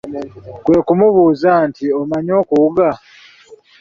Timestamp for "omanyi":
1.99-2.31